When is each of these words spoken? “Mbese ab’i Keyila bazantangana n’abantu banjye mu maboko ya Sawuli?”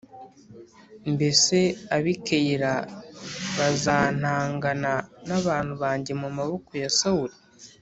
“Mbese 1.13 1.57
ab’i 1.95 2.15
Keyila 2.25 2.73
bazantangana 3.57 4.93
n’abantu 5.27 5.73
banjye 5.83 6.13
mu 6.21 6.29
maboko 6.37 6.71
ya 6.83 6.91
Sawuli?” 6.99 7.35